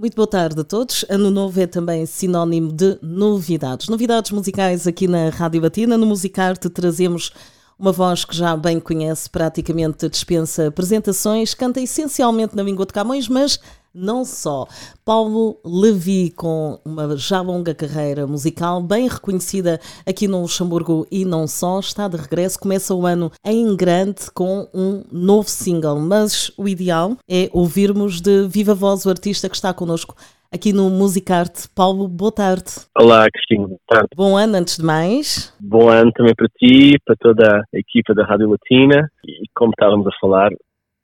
Muito 0.00 0.14
boa 0.14 0.26
tarde 0.26 0.58
a 0.58 0.64
todos. 0.64 1.04
Ano 1.10 1.30
novo 1.30 1.60
é 1.60 1.66
também 1.66 2.06
sinónimo 2.06 2.72
de 2.72 2.98
novidades. 3.02 3.86
Novidades 3.86 4.30
musicais 4.30 4.86
aqui 4.86 5.06
na 5.06 5.28
Rádio 5.28 5.60
Latina. 5.60 5.98
No 5.98 6.06
Musicarte 6.06 6.70
trazemos 6.70 7.34
uma 7.80 7.92
voz 7.92 8.26
que 8.26 8.36
já 8.36 8.54
bem 8.54 8.78
conhece, 8.78 9.30
praticamente 9.30 10.06
dispensa 10.06 10.66
apresentações, 10.66 11.54
canta 11.54 11.80
essencialmente 11.80 12.54
na 12.54 12.62
língua 12.62 12.84
de 12.84 12.92
Camões, 12.92 13.26
mas 13.26 13.58
não 13.92 14.22
só. 14.22 14.68
Paulo 15.02 15.58
Levi, 15.64 16.30
com 16.30 16.78
uma 16.84 17.16
já 17.16 17.40
longa 17.40 17.74
carreira 17.74 18.26
musical, 18.26 18.82
bem 18.82 19.08
reconhecida 19.08 19.80
aqui 20.06 20.28
no 20.28 20.42
Luxemburgo 20.42 21.06
e 21.10 21.24
não 21.24 21.46
só, 21.46 21.80
está 21.80 22.06
de 22.06 22.18
regresso, 22.18 22.60
começa 22.60 22.94
o 22.94 23.06
ano 23.06 23.32
em 23.42 23.74
grande 23.74 24.30
com 24.34 24.68
um 24.74 25.02
novo 25.10 25.48
single, 25.48 25.98
mas 25.98 26.52
o 26.58 26.68
ideal 26.68 27.16
é 27.26 27.48
ouvirmos 27.50 28.20
de 28.20 28.46
viva 28.46 28.74
voz 28.74 29.06
o 29.06 29.10
artista 29.10 29.48
que 29.48 29.56
está 29.56 29.72
connosco 29.72 30.14
aqui 30.52 30.72
no 30.72 30.90
Musicarte. 30.90 31.68
Paulo, 31.74 32.08
boa 32.08 32.32
tarde. 32.32 32.70
Olá, 32.98 33.26
Cristina, 33.30 33.68
boa 33.68 33.80
tarde. 33.86 34.08
Bom 34.16 34.36
ano, 34.36 34.56
antes 34.56 34.76
de 34.76 34.84
mais. 34.84 35.54
Bom 35.60 35.88
ano 35.88 36.10
também 36.12 36.34
para 36.34 36.48
ti, 36.58 36.98
para 37.04 37.14
toda 37.16 37.62
a 37.72 37.78
equipa 37.78 38.14
da 38.14 38.24
Rádio 38.24 38.50
Latina. 38.50 39.08
E 39.24 39.44
como 39.54 39.70
estávamos 39.70 40.06
a 40.06 40.10
falar, 40.20 40.50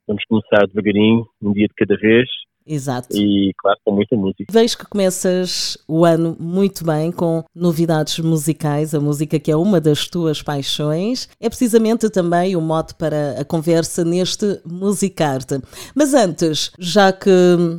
vamos 0.07 0.23
começar 0.27 0.67
devagarinho, 0.67 1.25
um 1.41 1.53
dia 1.53 1.67
de 1.67 1.73
cada 1.75 1.95
vez. 1.97 2.27
Exato. 2.67 3.15
E, 3.15 3.53
claro, 3.57 3.79
com 3.85 3.93
muita 3.93 4.15
música. 4.15 4.45
Vejo 4.51 4.77
que 4.77 4.85
começas 4.85 5.77
o 5.87 6.03
ano 6.03 6.35
muito 6.39 6.83
bem 6.83 7.11
com 7.11 7.43
novidades 7.55 8.19
musicais, 8.19 8.93
a 8.93 8.99
música 8.99 9.39
que 9.39 9.49
é 9.49 9.55
uma 9.55 9.79
das 9.79 10.07
tuas 10.07 10.41
paixões. 10.41 11.29
É 11.39 11.47
precisamente 11.47 12.09
também 12.09 12.55
o 12.55 12.61
mote 12.61 12.93
para 12.95 13.39
a 13.39 13.45
conversa 13.45 14.03
neste 14.03 14.59
Musicarte. 14.65 15.61
Mas 15.95 16.13
antes, 16.13 16.71
já 16.77 17.11
que 17.11 17.29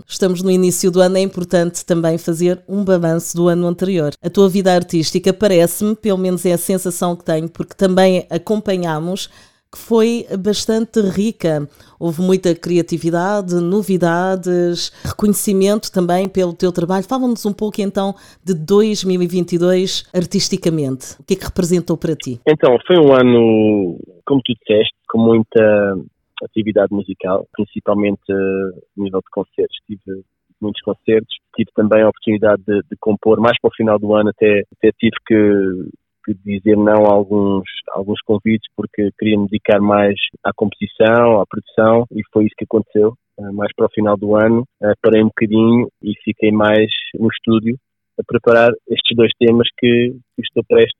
estamos 0.07 0.43
no 0.43 0.51
início 0.51 0.91
do 0.91 1.01
ano, 1.01 1.19
é 1.19 1.21
importante 1.21 1.85
também 1.85 2.17
fazer 2.17 2.63
um 2.67 2.83
balanço 2.83 3.37
do 3.37 3.49
ano 3.49 3.67
anterior. 3.67 4.13
A 4.23 4.31
tua 4.31 4.49
vida 4.49 4.73
artística 4.73 5.33
parece-me, 5.33 5.95
pelo 5.95 6.19
menos 6.19 6.47
é 6.47 6.53
a 6.53 6.59
sensação 6.59 7.15
que 7.15 7.25
tenho, 7.25 7.49
porque 7.49 7.75
também 7.75 8.27
acompanhamos 8.31 9.29
que 9.71 9.79
foi 9.79 10.25
bastante 10.39 11.01
rica. 11.01 11.69
Houve 12.01 12.23
muita 12.23 12.55
criatividade, 12.55 13.55
novidades, 13.57 14.91
reconhecimento 15.05 15.93
também 15.93 16.29
pelo 16.29 16.55
teu 16.55 16.73
trabalho. 16.73 17.05
Fala-nos 17.05 17.45
um 17.45 17.53
pouco 17.53 17.81
então 17.81 18.15
de 18.45 18.55
2022 18.55 20.09
artisticamente. 20.15 21.21
O 21.21 21.25
que 21.25 21.35
é 21.35 21.37
que 21.37 21.45
representou 21.45 21.97
para 21.97 22.15
ti? 22.17 22.41
Então, 22.47 22.79
foi 22.87 22.97
um 22.99 23.13
ano, 23.13 23.99
como 24.25 24.41
tu 24.43 24.55
disseste, 24.55 24.95
com 25.09 25.21
muita 25.21 25.97
atividade 26.43 26.95
musical, 26.95 27.47
principalmente 27.53 28.21
a 28.31 28.71
nível 28.97 29.21
de 29.21 29.31
concertos. 29.31 29.77
Tive 29.87 30.23
muitos 30.61 30.81
concertos, 30.83 31.35
tive 31.55 31.71
também 31.75 32.03
a 32.03 32.09
oportunidade 32.09 32.63
de, 32.67 32.81
de 32.91 32.97
compor, 33.01 33.41
mais 33.41 33.59
para 33.61 33.69
o 33.69 33.75
final 33.75 33.99
do 33.99 34.15
ano 34.15 34.31
até, 34.31 34.63
até 34.77 34.91
tive 34.99 35.17
que 35.27 35.89
que 36.35 36.59
dizer 36.59 36.77
não 36.77 37.07
a 37.07 37.13
alguns, 37.13 37.65
alguns 37.93 38.21
convites 38.23 38.69
porque 38.77 39.11
queria 39.19 39.39
me 39.39 39.49
dedicar 39.49 39.81
mais 39.81 40.15
à 40.45 40.51
composição, 40.55 41.41
à 41.41 41.47
produção 41.47 42.05
e 42.13 42.23
foi 42.33 42.45
isso 42.45 42.55
que 42.57 42.65
aconteceu. 42.65 43.15
Eh, 43.41 43.53
mais 43.53 43.73
para 43.75 43.87
o 43.87 43.91
final 43.91 44.17
do 44.17 44.37
ano, 44.37 44.65
eh, 44.83 44.93
parei 45.03 45.23
um 45.23 45.29
bocadinho 45.29 45.89
e 46.03 46.13
fiquei 46.25 46.51
mais 46.51 46.89
no 47.19 47.29
estúdio 47.29 47.77
a 48.19 48.23
preparar 48.27 48.71
estes 48.89 49.17
dois 49.17 49.31
temas 49.39 49.69
que, 49.79 50.17
estou 50.39 50.65
prestes 50.69 50.95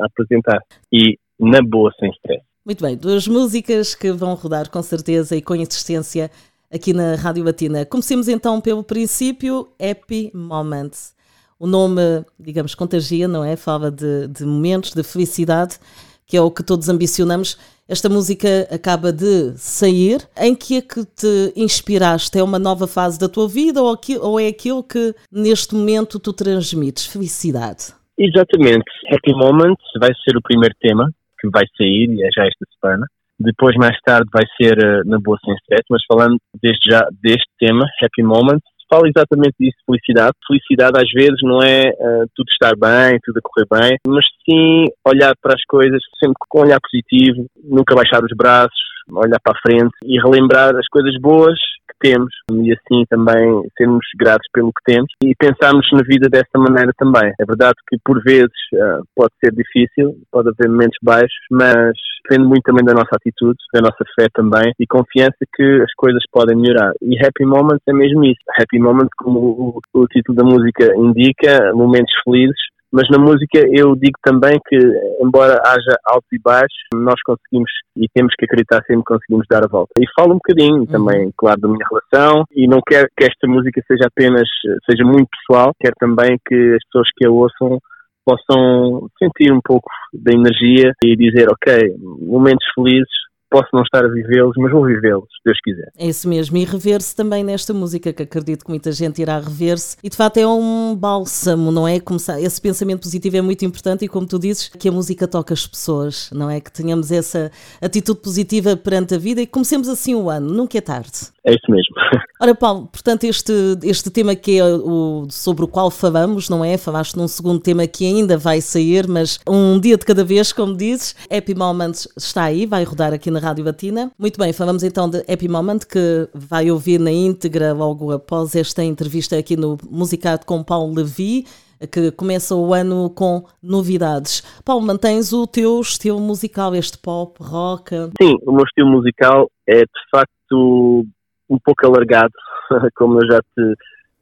a, 0.00 0.06
apresentar. 0.06 0.60
E 0.92 1.16
na 1.38 1.60
boa, 1.62 1.92
sem 2.00 2.10
stress. 2.10 2.42
Muito 2.64 2.82
bem, 2.82 2.96
duas 2.96 3.28
músicas 3.28 3.94
que 3.94 4.10
vão 4.10 4.34
rodar 4.34 4.70
com 4.70 4.82
certeza 4.82 5.36
e 5.36 5.42
com 5.42 5.54
insistência 5.54 6.30
aqui 6.72 6.92
na 6.92 7.14
Rádio 7.14 7.44
Latina. 7.44 7.84
Comecemos 7.84 8.26
então 8.26 8.60
pelo 8.60 8.82
princípio, 8.82 9.68
Happy 9.78 10.30
Moments 10.34 11.15
o 11.58 11.66
nome, 11.66 12.24
digamos, 12.38 12.74
contagia, 12.74 13.26
não 13.26 13.44
é? 13.44 13.56
Fala 13.56 13.90
de, 13.90 14.28
de 14.28 14.44
momentos, 14.44 14.92
de 14.92 15.02
felicidade, 15.02 15.78
que 16.26 16.36
é 16.36 16.40
o 16.40 16.50
que 16.50 16.62
todos 16.62 16.88
ambicionamos. 16.88 17.58
Esta 17.88 18.08
música 18.08 18.66
acaba 18.70 19.12
de 19.12 19.52
sair. 19.56 20.28
Em 20.36 20.54
que 20.54 20.78
é 20.78 20.82
que 20.82 21.04
te 21.04 21.52
inspiraste? 21.54 22.38
É 22.38 22.42
uma 22.42 22.58
nova 22.58 22.86
fase 22.86 23.18
da 23.18 23.28
tua 23.28 23.48
vida 23.48 23.80
ou, 23.80 23.92
aqui, 23.92 24.18
ou 24.18 24.40
é 24.40 24.48
aquilo 24.48 24.82
que 24.82 25.14
neste 25.30 25.74
momento 25.74 26.18
tu 26.18 26.32
transmites? 26.32 27.06
Felicidade. 27.06 27.94
Exatamente. 28.18 28.84
Happy 29.12 29.32
Moments 29.32 29.84
vai 30.00 30.10
ser 30.24 30.36
o 30.36 30.42
primeiro 30.42 30.74
tema 30.80 31.08
que 31.38 31.48
vai 31.50 31.64
sair 31.76 32.10
é 32.22 32.28
já 32.34 32.46
esta 32.46 32.66
semana. 32.80 33.06
Depois, 33.38 33.76
mais 33.76 33.96
tarde, 34.00 34.28
vai 34.32 34.44
ser 34.56 34.78
uh, 34.78 35.02
na 35.04 35.18
Boa 35.18 35.36
Stress, 35.36 35.84
mas 35.90 36.02
falando 36.08 36.38
desde 36.60 36.90
já 36.90 37.06
deste 37.22 37.50
tema, 37.58 37.84
Happy 38.02 38.22
Moments, 38.22 38.64
fala 38.88 39.08
exatamente 39.08 39.54
disso, 39.58 39.76
felicidade. 39.86 40.32
Felicidade 40.46 40.98
às 40.98 41.10
vezes 41.10 41.40
não 41.42 41.62
é 41.62 41.90
uh, 41.90 42.26
tudo 42.34 42.48
estar 42.50 42.74
bem, 42.76 43.18
tudo 43.24 43.38
a 43.38 43.42
correr 43.42 43.66
bem, 43.70 43.98
mas 44.06 44.24
sim 44.44 44.84
olhar 45.06 45.34
para 45.40 45.54
as 45.54 45.64
coisas 45.68 46.00
sempre 46.18 46.34
com 46.48 46.60
um 46.60 46.62
olhar 46.62 46.78
positivo, 46.80 47.46
nunca 47.64 47.94
baixar 47.94 48.22
os 48.22 48.34
braços, 48.36 48.95
olhar 49.10 49.40
para 49.42 49.56
a 49.56 49.60
frente 49.60 49.94
e 50.04 50.20
relembrar 50.20 50.74
as 50.76 50.86
coisas 50.88 51.14
boas 51.20 51.58
que 51.88 52.10
temos 52.10 52.32
e 52.52 52.72
assim 52.72 53.04
também 53.08 53.62
sermos 53.76 54.04
gratos 54.18 54.46
pelo 54.52 54.72
que 54.72 54.92
temos 54.92 55.08
e 55.22 55.34
pensarmos 55.38 55.86
na 55.92 56.02
vida 56.02 56.28
dessa 56.28 56.58
maneira 56.58 56.92
também. 56.96 57.32
É 57.40 57.44
verdade 57.44 57.74
que 57.88 57.96
por 58.04 58.22
vezes 58.22 58.50
uh, 58.74 59.02
pode 59.14 59.32
ser 59.42 59.52
difícil, 59.52 60.16
pode 60.30 60.48
haver 60.48 60.68
momentos 60.68 60.98
baixos, 61.02 61.46
mas 61.50 61.92
depende 62.28 62.48
muito 62.48 62.62
também 62.62 62.84
da 62.84 62.94
nossa 62.94 63.14
atitude, 63.14 63.58
da 63.72 63.80
nossa 63.80 64.04
fé 64.18 64.26
também 64.34 64.72
e 64.78 64.86
confiança 64.86 65.38
que 65.54 65.62
as 65.82 65.92
coisas 65.96 66.22
podem 66.32 66.56
melhorar. 66.56 66.92
E 67.00 67.16
Happy 67.24 67.44
Moments 67.44 67.82
é 67.86 67.92
mesmo 67.92 68.24
isso. 68.24 68.40
Happy 68.60 68.78
Moments, 68.78 69.14
como 69.16 69.38
o, 69.38 69.80
o 69.94 70.06
título 70.06 70.36
da 70.36 70.44
música 70.44 70.92
indica, 70.96 71.72
momentos 71.72 72.12
felizes 72.24 72.56
mas 72.96 73.10
na 73.10 73.18
música 73.18 73.60
eu 73.74 73.94
digo 73.94 74.18
também 74.24 74.58
que, 74.66 74.78
embora 75.20 75.60
haja 75.66 75.98
altos 76.06 76.32
e 76.32 76.38
baixos, 76.38 76.80
nós 76.94 77.20
conseguimos 77.26 77.70
e 77.94 78.08
temos 78.14 78.32
que 78.38 78.46
acreditar 78.46 78.82
sempre 78.86 79.04
que 79.04 79.12
conseguimos 79.12 79.46
dar 79.50 79.62
a 79.64 79.68
volta. 79.68 79.92
E 80.00 80.06
falo 80.18 80.32
um 80.32 80.40
bocadinho 80.40 80.78
uhum. 80.78 80.86
também, 80.86 81.30
claro, 81.36 81.60
da 81.60 81.68
minha 81.68 81.86
relação 81.90 82.44
e 82.52 82.66
não 82.66 82.80
quero 82.80 83.06
que 83.14 83.26
esta 83.26 83.46
música 83.46 83.82
seja 83.86 84.06
apenas, 84.06 84.48
seja 84.88 85.04
muito 85.04 85.28
pessoal, 85.28 85.72
quero 85.78 85.94
também 86.00 86.38
que 86.48 86.54
as 86.54 86.84
pessoas 86.86 87.08
que 87.14 87.26
a 87.26 87.30
ouçam 87.30 87.78
possam 88.24 89.08
sentir 89.22 89.52
um 89.52 89.60
pouco 89.62 89.90
da 90.14 90.32
energia 90.32 90.92
e 91.04 91.16
dizer, 91.16 91.48
ok, 91.50 91.94
momentos 92.26 92.66
felizes 92.74 93.25
posso 93.56 93.68
não 93.72 93.82
estar 93.82 94.04
a 94.04 94.08
vivê-los, 94.08 94.54
mas 94.58 94.70
vou 94.70 94.84
vivê-los, 94.84 95.24
se 95.24 95.40
Deus 95.44 95.58
quiser. 95.64 95.90
É 95.96 96.06
isso 96.06 96.28
mesmo, 96.28 96.56
e 96.58 96.64
rever-se 96.64 97.16
também 97.16 97.42
nesta 97.42 97.72
música, 97.72 98.12
que 98.12 98.22
acredito 98.22 98.64
que 98.64 98.70
muita 98.70 98.92
gente 98.92 99.22
irá 99.22 99.38
rever-se, 99.38 99.96
e 100.02 100.10
de 100.10 100.16
facto 100.16 100.36
é 100.36 100.46
um 100.46 100.94
bálsamo, 100.94 101.72
não 101.72 101.88
é? 101.88 101.98
Começar, 101.98 102.38
esse 102.40 102.60
pensamento 102.60 103.00
positivo 103.00 103.38
é 103.38 103.40
muito 103.40 103.64
importante, 103.64 104.04
e 104.04 104.08
como 104.08 104.26
tu 104.26 104.38
dizes, 104.38 104.68
que 104.68 104.88
a 104.88 104.92
música 104.92 105.26
toca 105.26 105.54
as 105.54 105.66
pessoas, 105.66 106.28
não 106.32 106.50
é? 106.50 106.60
Que 106.60 106.70
tenhamos 106.70 107.10
essa 107.10 107.50
atitude 107.80 108.20
positiva 108.20 108.76
perante 108.76 109.14
a 109.14 109.18
vida 109.18 109.40
e 109.40 109.46
comecemos 109.46 109.88
assim 109.88 110.14
o 110.14 110.28
ano, 110.28 110.52
nunca 110.52 110.76
é 110.76 110.80
tarde. 110.82 111.34
É 111.46 111.54
isso 111.54 111.70
mesmo. 111.70 111.94
Ora, 112.40 112.54
Paulo, 112.54 112.88
portanto, 112.88 113.24
este, 113.24 113.52
este 113.84 114.10
tema 114.10 114.34
que 114.34 114.58
é 114.58 114.64
o 114.64 115.26
sobre 115.30 115.64
o 115.64 115.68
qual 115.68 115.90
falamos, 115.90 116.48
não 116.48 116.64
é? 116.64 116.76
Falaste 116.76 117.16
num 117.16 117.28
segundo 117.28 117.60
tema 117.60 117.86
que 117.86 118.04
ainda 118.04 118.36
vai 118.36 118.60
sair, 118.60 119.06
mas 119.06 119.38
um 119.48 119.78
dia 119.78 119.96
de 119.96 120.04
cada 120.04 120.24
vez, 120.24 120.52
como 120.52 120.76
dizes. 120.76 121.14
Happy 121.30 121.54
Moments 121.54 122.08
está 122.16 122.44
aí, 122.44 122.66
vai 122.66 122.82
rodar 122.82 123.14
aqui 123.14 123.30
na 123.30 123.38
Rádio 123.38 123.64
Batina. 123.64 124.10
Muito 124.18 124.38
bem, 124.38 124.52
falamos 124.52 124.82
então 124.82 125.08
de 125.08 125.18
Happy 125.20 125.48
Moment, 125.48 125.80
que 125.88 126.28
vai 126.34 126.68
ouvir 126.70 126.98
na 126.98 127.12
íntegra 127.12 127.72
logo 127.72 128.10
após 128.10 128.56
esta 128.56 128.82
entrevista 128.82 129.38
aqui 129.38 129.56
no 129.56 129.78
Musicado 129.88 130.44
com 130.44 130.64
Paulo 130.64 130.92
Levi 130.94 131.46
que 131.92 132.10
começa 132.10 132.54
o 132.54 132.72
ano 132.72 133.10
com 133.10 133.44
novidades. 133.62 134.42
Paulo, 134.64 134.84
mantens 134.86 135.34
o 135.34 135.46
teu 135.46 135.78
estilo 135.80 136.18
musical, 136.18 136.74
este 136.74 136.96
pop, 136.96 137.36
rock? 137.42 137.94
Sim, 138.20 138.38
o 138.46 138.52
meu 138.52 138.64
estilo 138.64 138.88
musical 138.90 139.50
é 139.66 139.80
de 139.80 140.10
facto 140.10 141.04
um 141.48 141.58
pouco 141.62 141.86
alargado, 141.86 142.32
como 142.96 143.20
eu 143.20 143.26
já 143.26 143.40
te, 143.40 143.74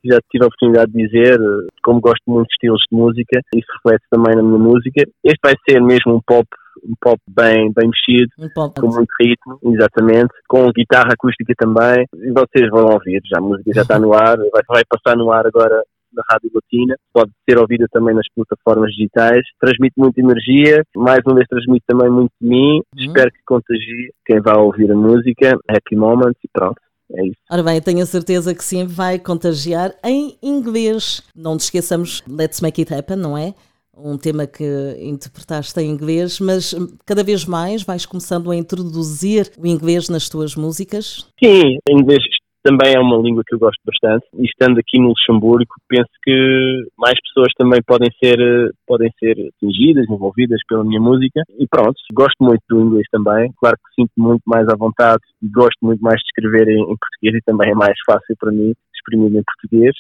já 0.05 0.19
tive 0.31 0.45
a 0.45 0.49
oportunidade 0.49 0.93
de 0.93 1.07
dizer, 1.07 1.39
como 1.83 2.01
gosto 2.01 2.23
muito 2.27 2.49
de 2.49 2.55
estilos 2.55 2.83
de 2.91 2.97
música, 2.97 3.41
isso 3.55 3.67
reflete 3.77 4.05
também 4.11 4.37
na 4.37 4.43
minha 4.43 4.59
música. 4.59 5.03
Este 5.25 5.41
vai 5.43 5.55
ser 5.69 5.81
mesmo 5.81 6.17
um 6.17 6.21
pop 6.27 6.47
um 6.85 6.95
pop 7.01 7.19
bem, 7.29 7.73
bem 7.73 7.89
mexido, 7.89 8.31
um 8.39 8.49
com 8.71 8.89
muito 8.89 9.11
ritmo, 9.21 9.59
exatamente, 9.73 10.35
com 10.49 10.71
guitarra 10.73 11.11
acústica 11.13 11.55
também, 11.57 12.05
e 12.15 12.31
vocês 12.31 12.69
vão 12.71 12.87
ouvir, 12.93 13.23
já 13.25 13.39
a 13.39 13.43
música 13.43 13.73
já 13.73 13.83
está 13.83 13.99
no 13.99 14.13
ar, 14.13 14.37
vai, 14.37 14.63
vai 14.69 14.83
passar 14.85 15.17
no 15.17 15.33
ar 15.33 15.47
agora 15.47 15.83
na 16.13 16.23
Rádio 16.31 16.51
Latina, 16.55 16.97
pode 17.13 17.33
ser 17.49 17.59
ouvida 17.59 17.87
também 17.91 18.15
nas 18.15 18.27
plataformas 18.35 18.91
digitais, 18.91 19.43
transmite 19.61 19.95
muita 19.97 20.21
energia, 20.21 20.85
mais 20.97 21.21
uma 21.27 21.35
vez 21.35 21.49
transmite 21.49 21.85
também 21.87 22.11
muito 22.11 22.33
de 22.41 22.49
mim, 22.49 22.79
hum. 22.79 22.83
espero 22.97 23.31
que 23.31 23.39
contagie 23.45 24.13
quem 24.25 24.41
vai 24.41 24.57
ouvir 24.57 24.91
a 24.91 24.97
música, 24.97 25.59
Happy 25.69 25.97
Moments 25.97 26.39
e 26.45 26.49
pronto. 26.53 26.81
É 27.17 27.27
isso. 27.27 27.37
Ora 27.51 27.63
bem, 27.63 27.81
tenho 27.81 28.03
a 28.03 28.07
certeza 28.07 28.55
que 28.55 28.65
sim, 28.65 28.87
vai 28.87 29.19
contagiar 29.19 29.95
em 30.05 30.37
inglês. 30.43 31.23
Não 31.35 31.57
te 31.57 31.63
esqueçamos, 31.63 32.23
Let's 32.29 32.61
Make 32.61 32.83
It 32.83 32.95
Happen, 32.95 33.17
não 33.17 33.37
é? 33.37 33.55
um 33.97 34.19
tema 34.19 34.45
que 34.45 34.65
interpretaste 34.99 35.79
em 35.81 35.89
inglês, 35.89 36.41
mas 36.41 36.75
cada 37.07 37.23
vez 37.23 37.45
mais 37.45 37.85
vais 37.85 38.05
começando 38.05 38.51
a 38.51 38.57
introduzir 38.57 39.53
o 39.57 39.65
inglês 39.65 40.09
nas 40.09 40.29
tuas 40.29 40.57
músicas? 40.57 41.27
Sim, 41.41 41.79
inglês 41.89 42.25
também 42.65 42.95
é 42.95 42.99
uma 42.99 43.19
língua 43.19 43.43
que 43.47 43.55
eu 43.55 43.59
gosto 43.59 43.79
bastante. 43.85 44.25
E 44.39 44.45
estando 44.45 44.79
aqui 44.79 44.99
no 44.99 45.09
Luxemburgo 45.09 45.71
penso 45.87 46.11
que 46.23 46.83
mais 46.99 47.15
pessoas 47.21 47.53
também 47.59 47.81
podem 47.87 48.11
ser 48.19 48.39
podem 48.87 49.11
ser 49.21 49.37
atingidas, 49.55 50.09
envolvidas 50.09 50.61
pela 50.67 50.83
minha 50.83 51.01
música. 51.01 51.43
E 51.59 51.69
pronto, 51.69 51.95
gosto 52.13 52.43
muito 52.43 52.63
do 52.69 52.81
inglês 52.81 53.07
também, 53.13 53.53
claro 53.61 53.77
que 53.77 54.03
sinto 54.03 54.13
muito 54.17 54.43
mais 54.47 54.67
à 54.69 54.77
vontade 54.77 55.23
e 55.43 55.49
gosto 55.49 55.79
muito 55.83 56.01
mais 56.01 56.17
de 56.17 56.27
escrever 56.27 56.69
em, 56.69 56.81
em 56.81 56.97
português 56.97 57.35
e 57.37 57.45
também 57.45 57.71
é 57.71 57.75
mais 57.75 57.97
fácil 58.07 58.35
para 58.41 58.51
mim 58.51 58.73
exprimir 58.95 59.37
em 59.37 59.43
português. 59.45 59.95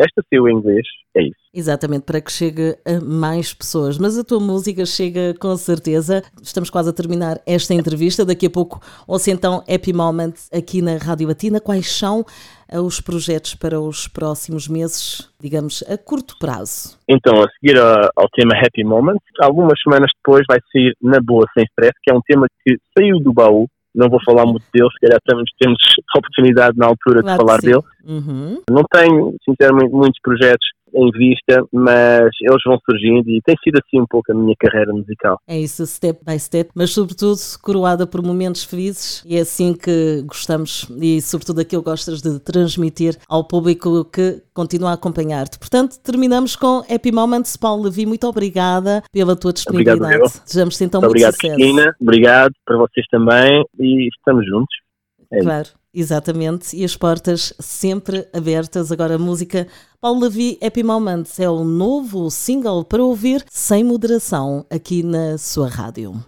Esta 0.00 0.22
seu 0.32 0.48
inglês, 0.48 0.86
é 1.14 1.24
isso. 1.24 1.36
Exatamente, 1.52 2.04
para 2.04 2.22
que 2.22 2.32
chegue 2.32 2.74
a 2.86 3.04
mais 3.04 3.52
pessoas. 3.52 3.98
Mas 3.98 4.16
a 4.16 4.24
tua 4.24 4.40
música 4.40 4.86
chega 4.86 5.34
com 5.38 5.54
certeza. 5.56 6.22
Estamos 6.42 6.70
quase 6.70 6.88
a 6.88 6.92
terminar 6.92 7.38
esta 7.46 7.74
entrevista. 7.74 8.24
Daqui 8.24 8.46
a 8.46 8.50
pouco 8.50 8.80
ouça 9.06 9.30
então 9.30 9.62
Happy 9.68 9.92
Moment 9.92 10.32
aqui 10.50 10.80
na 10.80 10.96
Rádio 10.96 11.28
Latina. 11.28 11.60
Quais 11.60 11.92
são 11.92 12.24
eh, 12.70 12.80
os 12.80 12.98
projetos 12.98 13.54
para 13.54 13.78
os 13.78 14.08
próximos 14.08 14.68
meses, 14.68 15.30
digamos, 15.38 15.84
a 15.86 15.98
curto 15.98 16.34
prazo? 16.38 16.98
Então, 17.06 17.34
a 17.42 17.50
seguir 17.50 17.78
ao 17.78 18.28
tema 18.32 18.54
Happy 18.54 18.82
Moment, 18.82 19.18
algumas 19.38 19.78
semanas 19.82 20.10
depois 20.16 20.46
vai 20.48 20.60
sair 20.72 20.94
Na 21.02 21.20
Boa 21.20 21.44
Sem 21.52 21.64
Stress, 21.64 21.92
que 22.02 22.10
é 22.10 22.16
um 22.16 22.22
tema 22.22 22.46
que 22.64 22.78
saiu 22.96 23.20
do 23.20 23.34
baú 23.34 23.68
não 23.94 24.08
vou 24.08 24.20
falar 24.24 24.46
muito 24.46 24.64
dele, 24.72 24.88
se 24.92 25.00
calhar 25.00 25.20
temos, 25.26 25.50
temos 25.58 25.78
oportunidade 26.16 26.78
na 26.78 26.86
altura 26.86 27.22
claro 27.22 27.38
de 27.38 27.44
falar 27.44 27.60
dele. 27.60 27.82
Uhum. 28.04 28.62
Não 28.70 28.82
tenho, 28.90 29.34
sinceramente, 29.44 29.92
muitos 29.92 30.20
projetos 30.22 30.66
em 30.94 31.10
vista, 31.10 31.64
mas 31.72 32.28
eles 32.40 32.62
vão 32.64 32.78
surgindo 32.84 33.28
e 33.28 33.40
tem 33.42 33.56
sido 33.62 33.78
assim 33.78 34.00
um 34.00 34.06
pouco 34.06 34.32
a 34.32 34.34
minha 34.34 34.54
carreira 34.58 34.92
musical. 34.92 35.38
É 35.46 35.58
isso, 35.58 35.86
step 35.86 36.20
by 36.24 36.38
step, 36.38 36.70
mas 36.74 36.90
sobretudo 36.90 37.38
coroada 37.62 38.06
por 38.06 38.22
momentos 38.22 38.64
felizes 38.64 39.24
e 39.26 39.36
é 39.36 39.40
assim 39.40 39.74
que 39.74 40.22
gostamos 40.26 40.88
e 41.00 41.20
sobretudo 41.20 41.60
aquilo 41.60 41.82
que 41.82 41.90
gostas 41.90 42.22
de 42.22 42.38
transmitir 42.40 43.16
ao 43.28 43.44
público 43.44 44.04
que 44.04 44.42
continua 44.54 44.90
a 44.90 44.94
acompanhar-te. 44.94 45.58
Portanto, 45.58 45.98
terminamos 46.02 46.54
com 46.54 46.82
Happy 46.88 47.10
Moments. 47.12 47.56
Paulo 47.56 47.84
Levi, 47.84 48.06
muito 48.06 48.26
obrigada 48.26 49.02
pela 49.12 49.34
tua 49.34 49.52
disponibilidade. 49.52 50.00
Obrigado, 50.00 50.44
Desejamos-te 50.44 50.84
então 50.84 51.00
muito, 51.00 51.10
obrigado, 51.10 51.34
sucesso. 51.34 51.56
Cristina. 51.56 51.96
Obrigado 52.00 52.52
para 52.64 52.76
vocês 52.76 53.06
também 53.10 53.64
e 53.78 54.08
estamos 54.08 54.46
juntos. 54.46 54.89
É 55.32 55.40
claro. 55.40 55.68
Isso. 55.68 55.80
Exatamente, 55.92 56.76
e 56.76 56.84
as 56.84 56.96
portas 56.96 57.52
sempre 57.58 58.28
abertas. 58.32 58.92
Agora 58.92 59.16
a 59.16 59.18
música 59.18 59.66
Paulo 60.00 60.20
Levi 60.20 60.56
Happy 60.62 60.84
Moments 60.84 61.40
é 61.40 61.50
o 61.50 61.64
novo 61.64 62.30
single 62.30 62.84
para 62.84 63.02
ouvir 63.02 63.44
sem 63.50 63.82
moderação 63.82 64.64
aqui 64.70 65.02
na 65.02 65.36
sua 65.36 65.68
rádio. 65.68 66.24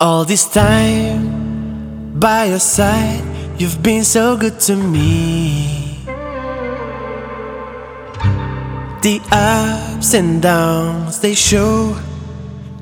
All 0.00 0.24
this 0.24 0.44
time 0.46 1.28
by 2.14 2.48
your 2.48 2.60
side, 2.60 3.22
you've 3.58 3.78
been 3.80 4.02
so 4.02 4.36
good 4.36 4.56
to 4.66 4.76
me. 4.76 6.02
The 9.02 9.20
ups 9.30 10.14
and 10.14 10.40
downs 10.40 11.18
they 11.18 11.34
show 11.34 11.94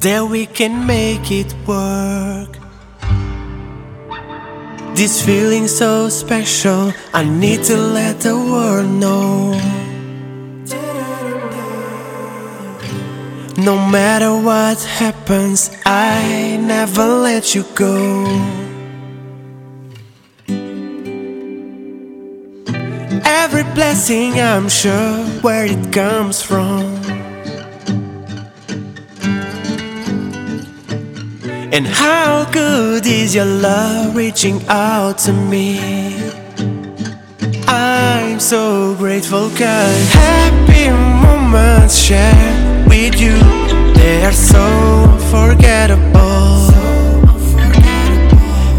that 0.00 0.22
we 0.30 0.46
can 0.46 0.86
make 0.86 1.32
it 1.32 1.52
work. 1.66 2.61
This 4.94 5.24
feeling 5.24 5.68
so 5.68 6.08
special, 6.10 6.92
I 7.14 7.24
need 7.24 7.64
to 7.64 7.76
let 7.76 8.20
the 8.20 8.36
world 8.36 8.88
know. 8.88 9.52
No 13.56 13.76
matter 13.88 14.36
what 14.36 14.82
happens, 14.82 15.70
I 15.86 16.58
never 16.60 17.06
let 17.06 17.54
you 17.54 17.64
go. 17.74 18.24
Every 23.24 23.64
blessing, 23.74 24.40
I'm 24.40 24.68
sure 24.68 25.24
where 25.42 25.64
it 25.64 25.92
comes 25.92 26.42
from. 26.42 27.01
And 31.72 31.86
how 31.86 32.44
good 32.52 33.06
is 33.06 33.34
your 33.34 33.46
love 33.46 34.14
reaching 34.14 34.60
out 34.68 35.16
to 35.24 35.32
me? 35.32 35.80
I'm 37.66 38.38
so 38.40 38.94
grateful 38.96 39.48
cause 39.48 40.12
happy 40.12 40.90
moments 40.90 41.96
shared 41.96 42.86
with 42.86 43.18
you 43.18 43.38
They 43.94 44.22
are 44.22 44.32
so 44.32 44.60
unforgettable 45.14 46.68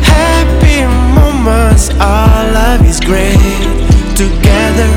Happy 0.06 0.86
moments, 1.18 1.90
our 2.00 2.54
love 2.54 2.86
is 2.86 3.00
great. 3.00 3.40
Together, 4.16 4.92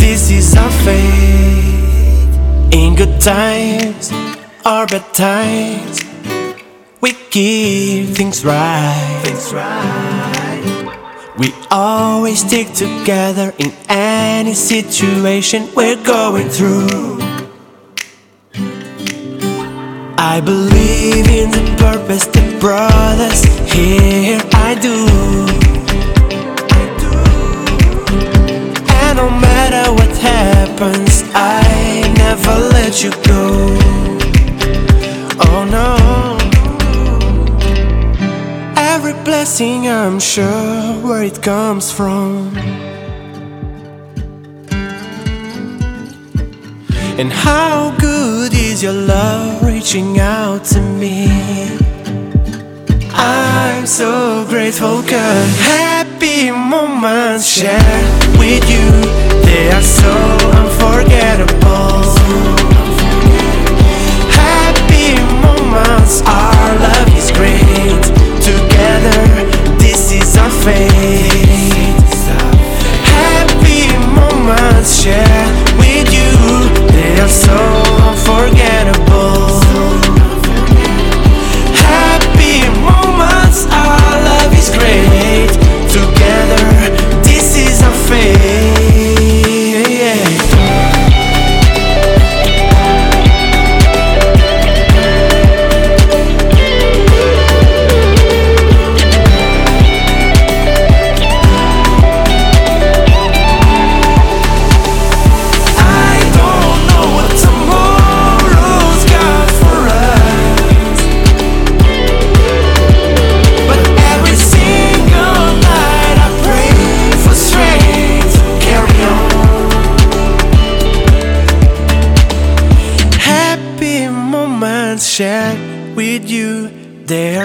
this 0.00 0.28
is 0.32 0.56
our 0.56 0.72
fate. 0.82 2.34
In 2.72 2.96
good 2.96 3.20
times 3.20 4.10
or 4.66 4.86
bad 4.88 5.04
times 5.14 6.07
we 7.00 7.12
keep 7.12 8.08
things 8.16 8.44
right. 8.44 9.20
Things 9.24 9.52
right. 9.52 11.34
We 11.38 11.54
always 11.70 12.40
stick 12.40 12.72
together 12.72 13.54
in 13.58 13.72
any 13.88 14.54
situation 14.54 15.68
we're 15.76 16.02
going 16.02 16.48
through. 16.48 17.18
I 20.18 20.40
believe 20.44 21.28
in 21.28 21.50
the 21.52 21.76
purpose 21.78 22.26
that 22.26 22.60
brought 22.60 23.18
us 23.20 23.44
here. 23.72 24.40
I 24.52 24.74
do. 24.74 25.06
I 26.74 26.82
do. 26.98 27.12
And 28.94 29.18
no 29.18 29.30
matter 29.30 29.92
what 29.92 30.16
happens, 30.18 31.22
I 31.34 32.12
never 32.16 32.54
let 32.74 33.04
you 33.04 33.12
go. 33.22 33.97
I'm 39.50 40.20
sure, 40.20 40.92
where 41.02 41.22
it 41.22 41.42
comes 41.42 41.90
from. 41.90 42.54
And 47.18 47.32
how 47.32 47.96
good 47.98 48.52
is 48.52 48.82
your 48.82 48.92
love 48.92 49.62
reaching 49.64 50.20
out 50.20 50.64
to 50.66 50.80
me? 50.82 51.28
I'm 53.14 53.86
so 53.86 54.44
grateful, 54.50 55.00
cause 55.02 55.58
happy 55.60 56.50
moments 56.50 57.46
shared 57.46 58.38
with 58.38 58.64
you, 58.70 58.77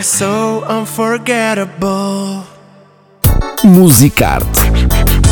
are 0.04 0.06
so 0.06 0.64
unforgettable. 0.66 2.44
Musicarte 3.64 5.23